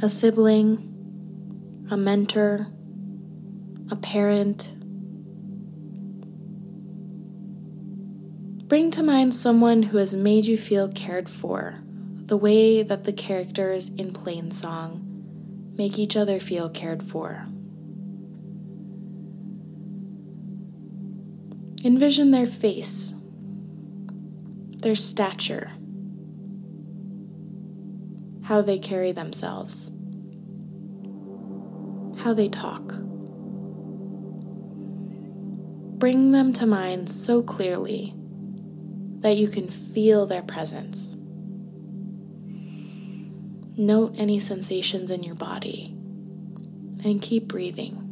a 0.00 0.08
sibling, 0.08 0.78
a 1.90 1.96
mentor, 1.98 2.68
a 3.90 3.96
parent. 3.96 4.72
Bring 8.66 8.90
to 8.92 9.02
mind 9.02 9.34
someone 9.34 9.82
who 9.82 9.98
has 9.98 10.14
made 10.14 10.46
you 10.46 10.56
feel 10.56 10.88
cared 10.88 11.28
for, 11.28 11.82
the 11.84 12.38
way 12.38 12.82
that 12.82 13.04
the 13.04 13.12
characters 13.12 13.94
in 13.96 14.12
Plainsong 14.12 15.76
make 15.76 15.98
each 15.98 16.16
other 16.16 16.40
feel 16.40 16.70
cared 16.70 17.02
for. 17.02 17.44
Envision 21.84 22.30
their 22.30 22.46
face, 22.46 23.12
their 24.78 24.94
stature, 24.94 25.72
how 28.50 28.60
they 28.60 28.80
carry 28.80 29.12
themselves, 29.12 29.92
how 32.24 32.34
they 32.34 32.48
talk. 32.48 32.82
Bring 36.00 36.32
them 36.32 36.52
to 36.54 36.66
mind 36.66 37.08
so 37.08 37.44
clearly 37.44 38.12
that 39.20 39.36
you 39.36 39.46
can 39.46 39.70
feel 39.70 40.26
their 40.26 40.42
presence. 40.42 41.16
Note 43.78 44.16
any 44.18 44.40
sensations 44.40 45.12
in 45.12 45.22
your 45.22 45.36
body 45.36 45.94
and 47.04 47.22
keep 47.22 47.46
breathing. 47.46 48.08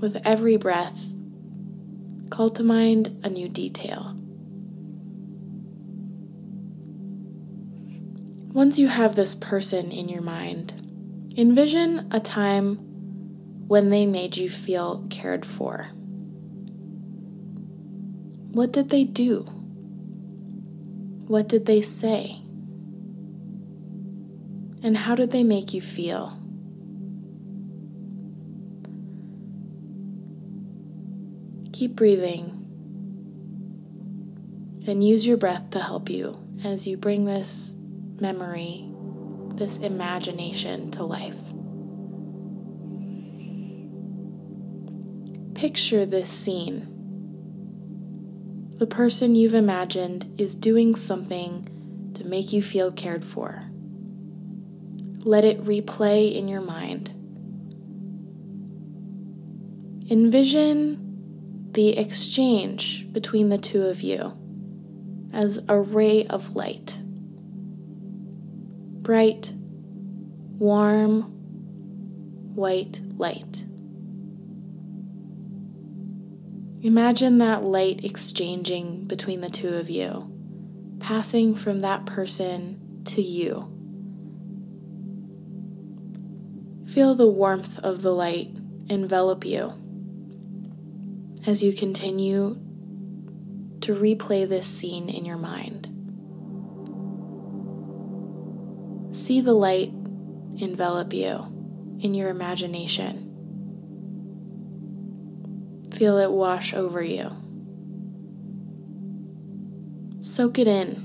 With 0.00 0.18
every 0.24 0.56
breath, 0.56 1.12
Call 2.30 2.50
to 2.50 2.62
mind 2.62 3.20
a 3.22 3.30
new 3.30 3.48
detail. 3.48 4.16
Once 8.56 8.78
you 8.78 8.88
have 8.88 9.14
this 9.14 9.34
person 9.34 9.92
in 9.92 10.08
your 10.08 10.22
mind, 10.22 10.72
envision 11.36 12.08
a 12.10 12.18
time 12.18 12.78
when 13.68 13.90
they 13.90 14.06
made 14.06 14.34
you 14.34 14.48
feel 14.48 15.06
cared 15.10 15.44
for. 15.44 15.90
What 18.52 18.72
did 18.72 18.88
they 18.88 19.04
do? 19.04 19.42
What 21.26 21.50
did 21.50 21.66
they 21.66 21.82
say? 21.82 22.40
And 24.82 24.96
how 24.96 25.14
did 25.14 25.32
they 25.32 25.44
make 25.44 25.74
you 25.74 25.82
feel? 25.82 26.38
Keep 31.74 31.94
breathing 31.94 32.46
and 34.86 35.04
use 35.04 35.26
your 35.26 35.36
breath 35.36 35.68
to 35.72 35.78
help 35.78 36.08
you 36.08 36.38
as 36.64 36.86
you 36.86 36.96
bring 36.96 37.26
this 37.26 37.75
memory, 38.20 38.90
this 39.54 39.78
imagination 39.78 40.90
to 40.92 41.04
life. 41.04 41.52
Picture 45.54 46.06
this 46.06 46.28
scene. 46.28 46.92
The 48.78 48.86
person 48.86 49.34
you've 49.34 49.54
imagined 49.54 50.34
is 50.38 50.54
doing 50.54 50.94
something 50.94 52.10
to 52.14 52.26
make 52.26 52.52
you 52.52 52.62
feel 52.62 52.92
cared 52.92 53.24
for. 53.24 53.62
Let 55.24 55.44
it 55.44 55.64
replay 55.64 56.36
in 56.36 56.48
your 56.48 56.60
mind. 56.60 57.10
Envision 60.10 61.70
the 61.72 61.98
exchange 61.98 63.12
between 63.12 63.48
the 63.48 63.58
two 63.58 63.82
of 63.84 64.02
you. 64.02 64.36
as 65.32 65.64
a 65.68 65.78
ray 65.80 66.26
of 66.26 66.56
light. 66.56 67.00
Bright, 69.06 69.52
warm, 70.58 71.22
white 72.56 73.00
light. 73.14 73.64
Imagine 76.82 77.38
that 77.38 77.62
light 77.62 78.04
exchanging 78.04 79.04
between 79.04 79.42
the 79.42 79.48
two 79.48 79.76
of 79.76 79.88
you, 79.88 80.28
passing 80.98 81.54
from 81.54 81.78
that 81.82 82.04
person 82.04 83.04
to 83.04 83.22
you. 83.22 83.72
Feel 86.92 87.14
the 87.14 87.28
warmth 87.28 87.78
of 87.78 88.02
the 88.02 88.12
light 88.12 88.56
envelop 88.90 89.44
you 89.44 89.72
as 91.46 91.62
you 91.62 91.72
continue 91.72 92.54
to 93.82 93.94
replay 93.94 94.48
this 94.48 94.66
scene 94.66 95.08
in 95.08 95.24
your 95.24 95.38
mind. 95.38 95.95
See 99.16 99.40
the 99.40 99.54
light 99.54 99.88
envelop 100.60 101.14
you 101.14 101.38
in 102.00 102.12
your 102.12 102.28
imagination. 102.28 103.32
Feel 105.90 106.18
it 106.18 106.30
wash 106.30 106.74
over 106.74 107.02
you. 107.02 107.32
Soak 110.20 110.58
it 110.58 110.68
in. 110.68 110.96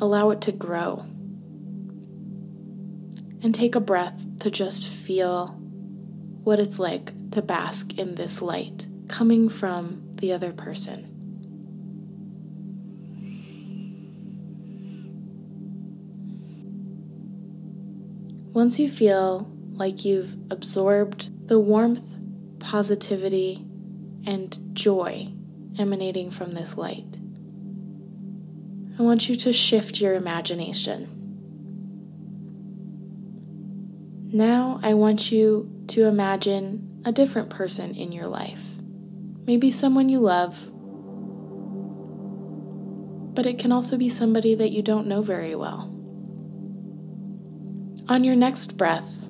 Allow 0.00 0.30
it 0.30 0.40
to 0.40 0.50
grow. 0.50 1.06
And 3.40 3.54
take 3.54 3.76
a 3.76 3.80
breath 3.80 4.26
to 4.40 4.50
just 4.50 4.92
feel 4.92 5.56
what 6.42 6.58
it's 6.58 6.80
like 6.80 7.30
to 7.30 7.42
bask 7.42 7.96
in 7.96 8.16
this 8.16 8.42
light 8.42 8.88
coming 9.06 9.48
from 9.48 10.02
the 10.14 10.32
other 10.32 10.52
person. 10.52 11.15
Once 18.56 18.78
you 18.78 18.88
feel 18.88 19.52
like 19.72 20.02
you've 20.02 20.34
absorbed 20.50 21.46
the 21.46 21.60
warmth, 21.60 22.14
positivity, 22.58 23.62
and 24.26 24.58
joy 24.72 25.30
emanating 25.78 26.30
from 26.30 26.52
this 26.52 26.78
light, 26.78 27.18
I 28.98 29.02
want 29.02 29.28
you 29.28 29.36
to 29.36 29.52
shift 29.52 30.00
your 30.00 30.14
imagination. 30.14 31.06
Now, 34.32 34.80
I 34.82 34.94
want 34.94 35.30
you 35.30 35.84
to 35.88 36.06
imagine 36.06 37.02
a 37.04 37.12
different 37.12 37.50
person 37.50 37.94
in 37.94 38.10
your 38.10 38.26
life 38.26 38.78
maybe 39.46 39.70
someone 39.70 40.08
you 40.08 40.18
love, 40.18 40.70
but 43.34 43.44
it 43.44 43.58
can 43.58 43.70
also 43.70 43.98
be 43.98 44.08
somebody 44.08 44.54
that 44.54 44.70
you 44.70 44.80
don't 44.80 45.06
know 45.06 45.20
very 45.20 45.54
well. 45.54 45.95
On 48.08 48.22
your 48.22 48.36
next 48.36 48.76
breath, 48.76 49.26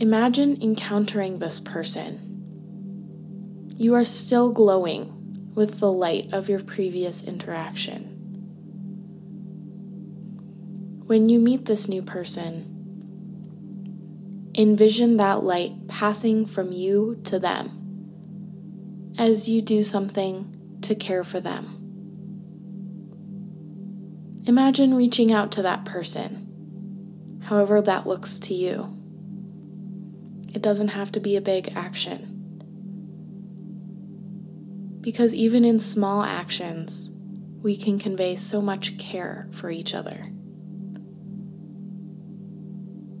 imagine 0.00 0.60
encountering 0.60 1.38
this 1.38 1.60
person. 1.60 2.18
You 3.76 3.94
are 3.94 4.04
still 4.04 4.50
glowing 4.50 5.52
with 5.54 5.78
the 5.78 5.92
light 5.92 6.32
of 6.32 6.48
your 6.48 6.58
previous 6.58 7.22
interaction. 7.22 8.10
When 11.06 11.28
you 11.28 11.38
meet 11.38 11.66
this 11.66 11.88
new 11.88 12.02
person, 12.02 12.72
envision 14.56 15.16
that 15.18 15.44
light 15.44 15.86
passing 15.86 16.46
from 16.46 16.72
you 16.72 17.20
to 17.26 17.38
them 17.38 17.80
as 19.20 19.48
you 19.48 19.62
do 19.62 19.84
something 19.84 20.78
to 20.82 20.96
care 20.96 21.22
for 21.22 21.38
them. 21.38 21.66
Imagine 24.46 24.94
reaching 24.94 25.32
out 25.32 25.52
to 25.52 25.62
that 25.62 25.84
person, 25.84 26.43
however 27.44 27.80
that 27.80 28.06
looks 28.06 28.38
to 28.40 28.54
you. 28.54 28.98
It 30.54 30.62
doesn't 30.62 30.88
have 30.88 31.12
to 31.12 31.20
be 31.20 31.36
a 31.36 31.40
big 31.40 31.72
action. 31.76 32.30
Because 35.00 35.34
even 35.34 35.64
in 35.64 35.78
small 35.78 36.22
actions, 36.22 37.10
we 37.62 37.76
can 37.76 37.98
convey 37.98 38.36
so 38.36 38.60
much 38.60 38.98
care 38.98 39.48
for 39.52 39.70
each 39.70 39.94
other. 39.94 40.26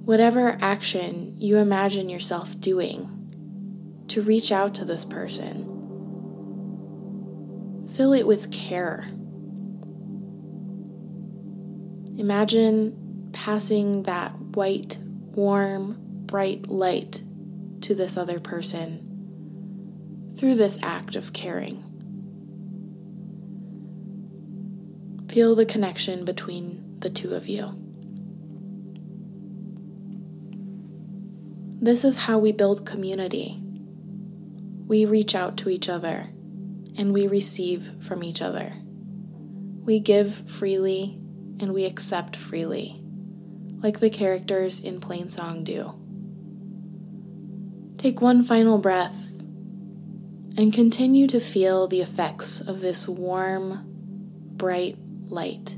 Whatever 0.04 0.58
action 0.60 1.34
you 1.38 1.58
imagine 1.58 2.08
yourself 2.08 2.58
doing 2.60 4.04
to 4.08 4.22
reach 4.22 4.52
out 4.52 4.74
to 4.74 4.84
this 4.84 5.04
person, 5.04 5.74
Fill 7.94 8.12
it 8.12 8.26
with 8.26 8.50
care. 8.50 9.04
Imagine 12.18 13.03
passing 13.34 14.04
that 14.04 14.32
white, 14.38 14.96
warm, 15.02 15.96
bright 16.26 16.68
light 16.68 17.22
to 17.82 17.94
this 17.94 18.16
other 18.16 18.40
person 18.40 19.10
through 20.36 20.54
this 20.54 20.78
act 20.82 21.16
of 21.16 21.34
caring. 21.34 21.82
Feel 25.28 25.54
the 25.54 25.66
connection 25.66 26.24
between 26.24 27.00
the 27.00 27.10
two 27.10 27.34
of 27.34 27.46
you. 27.48 27.78
This 31.80 32.04
is 32.04 32.24
how 32.24 32.38
we 32.38 32.52
build 32.52 32.86
community. 32.86 33.60
We 34.86 35.04
reach 35.04 35.34
out 35.34 35.56
to 35.58 35.68
each 35.68 35.88
other 35.88 36.28
and 36.96 37.12
we 37.12 37.26
receive 37.26 38.02
from 38.02 38.22
each 38.22 38.40
other. 38.40 38.72
We 39.82 39.98
give 40.00 40.48
freely 40.48 41.18
and 41.60 41.74
we 41.74 41.84
accept 41.84 42.36
freely, 42.36 43.03
like 43.84 44.00
the 44.00 44.08
characters 44.08 44.80
in 44.80 44.98
Plainsong 44.98 45.62
do. 45.62 45.94
Take 47.98 48.22
one 48.22 48.42
final 48.42 48.78
breath 48.78 49.34
and 50.56 50.72
continue 50.72 51.26
to 51.26 51.38
feel 51.38 51.86
the 51.86 52.00
effects 52.00 52.62
of 52.62 52.80
this 52.80 53.06
warm, 53.06 53.84
bright 54.56 54.96
light 55.26 55.76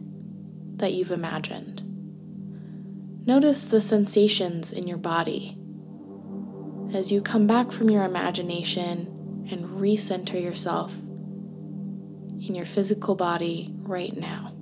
that 0.77 0.93
you've 0.93 1.11
imagined. 1.11 1.83
Notice 3.27 3.67
the 3.67 3.81
sensations 3.81 4.73
in 4.73 4.87
your 4.87 4.99
body 4.99 5.59
as 6.95 7.11
you 7.11 7.21
come 7.21 7.49
back 7.49 7.73
from 7.73 7.91
your 7.91 8.05
imagination 8.05 9.49
and 9.51 9.81
recenter 9.81 10.41
yourself 10.41 10.97
in 10.97 12.55
your 12.55 12.67
physical 12.67 13.17
body 13.17 13.73
right 13.79 14.17
now. 14.17 14.56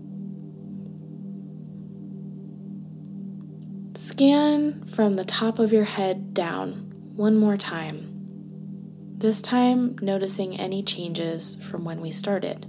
Scan 3.96 4.82
from 4.86 5.14
the 5.14 5.24
top 5.24 5.60
of 5.60 5.72
your 5.72 5.84
head 5.84 6.34
down 6.34 6.90
one 7.14 7.36
more 7.36 7.56
time, 7.56 8.10
this 9.18 9.40
time 9.40 9.94
noticing 10.02 10.58
any 10.58 10.82
changes 10.82 11.56
from 11.64 11.84
when 11.84 12.00
we 12.00 12.10
started. 12.10 12.66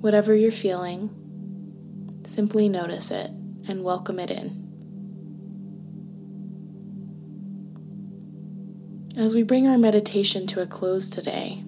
Whatever 0.00 0.32
you're 0.32 0.52
feeling, 0.52 1.10
simply 2.24 2.68
notice 2.68 3.10
it 3.10 3.32
and 3.66 3.82
welcome 3.82 4.20
it 4.20 4.30
in. 4.30 4.64
As 9.16 9.34
we 9.34 9.42
bring 9.42 9.66
our 9.66 9.76
meditation 9.76 10.46
to 10.46 10.62
a 10.62 10.66
close 10.68 11.10
today, 11.10 11.64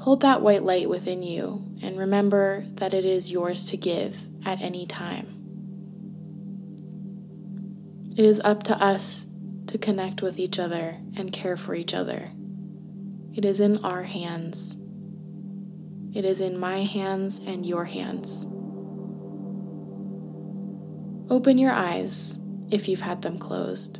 hold 0.00 0.22
that 0.22 0.42
white 0.42 0.64
light 0.64 0.88
within 0.88 1.22
you 1.22 1.65
and 1.86 1.96
remember 2.00 2.64
that 2.74 2.92
it 2.92 3.04
is 3.04 3.30
yours 3.30 3.64
to 3.66 3.76
give 3.76 4.26
at 4.44 4.60
any 4.60 4.86
time. 4.86 5.28
It 8.16 8.24
is 8.24 8.40
up 8.40 8.64
to 8.64 8.74
us 8.74 9.28
to 9.68 9.78
connect 9.78 10.20
with 10.20 10.36
each 10.36 10.58
other 10.58 10.98
and 11.16 11.32
care 11.32 11.56
for 11.56 11.76
each 11.76 11.94
other. 11.94 12.32
It 13.36 13.44
is 13.44 13.60
in 13.60 13.84
our 13.84 14.02
hands. 14.02 14.76
It 16.12 16.24
is 16.24 16.40
in 16.40 16.58
my 16.58 16.78
hands 16.78 17.38
and 17.38 17.64
your 17.64 17.84
hands. 17.84 18.46
Open 21.30 21.56
your 21.56 21.72
eyes 21.72 22.40
if 22.68 22.88
you've 22.88 23.02
had 23.02 23.22
them 23.22 23.38
closed. 23.38 23.98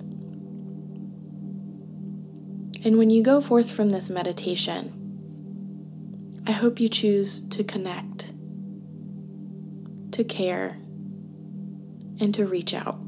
And 2.85 2.99
when 2.99 3.11
you 3.11 3.22
go 3.22 3.40
forth 3.40 3.70
from 3.70 3.90
this 3.90 4.11
meditation, 4.11 4.95
I 6.48 6.52
hope 6.52 6.78
you 6.78 6.88
choose 6.88 7.40
to 7.48 7.64
connect, 7.64 8.32
to 10.12 10.22
care, 10.22 10.78
and 12.20 12.32
to 12.35 12.46
reach 12.46 12.72
out. 12.72 13.00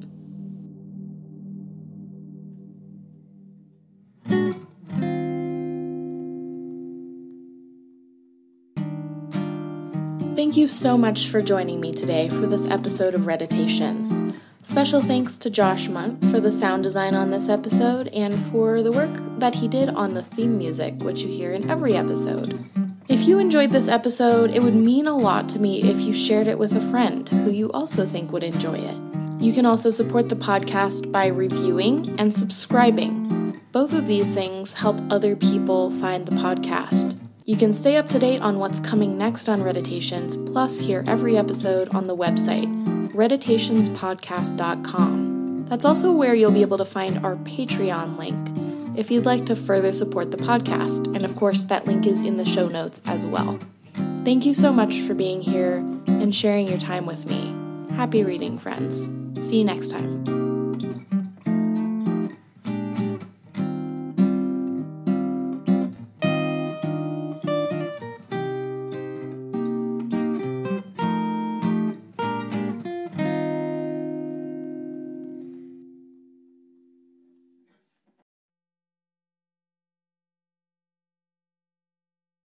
Thank 10.34 10.56
you 10.56 10.66
so 10.66 10.98
much 10.98 11.28
for 11.28 11.40
joining 11.40 11.80
me 11.80 11.92
today 11.92 12.28
for 12.28 12.46
this 12.46 12.68
episode 12.68 13.14
of 13.14 13.28
Reditations. 13.28 14.34
Special 14.64 15.00
thanks 15.00 15.38
to 15.38 15.50
Josh 15.50 15.86
Munt 15.86 16.28
for 16.32 16.40
the 16.40 16.50
sound 16.50 16.82
design 16.82 17.14
on 17.14 17.30
this 17.30 17.48
episode 17.48 18.08
and 18.08 18.34
for 18.46 18.82
the 18.82 18.90
work 18.92 19.14
that 19.38 19.54
he 19.54 19.68
did 19.68 19.88
on 19.90 20.14
the 20.14 20.22
theme 20.22 20.58
music, 20.58 20.94
which 21.02 21.22
you 21.22 21.28
hear 21.28 21.52
in 21.52 21.70
every 21.70 21.94
episode. 21.94 22.68
If 23.08 23.26
you 23.26 23.38
enjoyed 23.38 23.70
this 23.70 23.88
episode, 23.88 24.50
it 24.50 24.62
would 24.62 24.74
mean 24.74 25.06
a 25.06 25.16
lot 25.16 25.48
to 25.50 25.58
me 25.58 25.82
if 25.82 26.02
you 26.02 26.12
shared 26.12 26.46
it 26.46 26.58
with 26.58 26.76
a 26.76 26.90
friend 26.90 27.26
who 27.26 27.50
you 27.50 27.72
also 27.72 28.04
think 28.04 28.30
would 28.32 28.42
enjoy 28.42 28.74
it. 28.74 29.00
You 29.42 29.54
can 29.54 29.64
also 29.64 29.88
support 29.88 30.28
the 30.28 30.36
podcast 30.36 31.10
by 31.10 31.28
reviewing 31.28 32.20
and 32.20 32.34
subscribing. 32.34 33.58
Both 33.72 33.94
of 33.94 34.06
these 34.06 34.28
things 34.28 34.74
help 34.74 35.00
other 35.10 35.36
people 35.36 35.90
find 35.90 36.26
the 36.26 36.36
podcast. 36.36 37.18
You 37.46 37.56
can 37.56 37.72
stay 37.72 37.96
up 37.96 38.10
to 38.10 38.18
date 38.18 38.42
on 38.42 38.58
what's 38.58 38.78
coming 38.78 39.16
next 39.16 39.48
on 39.48 39.62
Reditations, 39.62 40.36
plus 40.36 40.78
hear 40.78 41.02
every 41.06 41.38
episode 41.38 41.88
on 41.94 42.08
the 42.08 42.16
website, 42.16 42.68
reditationspodcast.com. 43.14 45.64
That's 45.64 45.86
also 45.86 46.12
where 46.12 46.34
you'll 46.34 46.50
be 46.50 46.60
able 46.60 46.76
to 46.76 46.84
find 46.84 47.24
our 47.24 47.36
Patreon 47.36 48.18
link 48.18 48.57
if 48.98 49.12
you'd 49.12 49.24
like 49.24 49.46
to 49.46 49.54
further 49.54 49.92
support 49.92 50.32
the 50.32 50.36
podcast, 50.36 51.14
and 51.14 51.24
of 51.24 51.36
course, 51.36 51.62
that 51.64 51.86
link 51.86 52.04
is 52.04 52.20
in 52.20 52.36
the 52.36 52.44
show 52.44 52.66
notes 52.66 53.00
as 53.06 53.24
well. 53.24 53.60
Thank 54.24 54.44
you 54.44 54.52
so 54.52 54.72
much 54.72 54.98
for 55.02 55.14
being 55.14 55.40
here 55.40 55.76
and 56.08 56.34
sharing 56.34 56.66
your 56.66 56.78
time 56.78 57.06
with 57.06 57.30
me. 57.30 57.54
Happy 57.94 58.24
reading, 58.24 58.58
friends. 58.58 59.08
See 59.40 59.60
you 59.60 59.64
next 59.64 59.90
time. 59.92 60.37